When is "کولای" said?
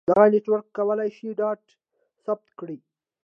0.77-1.09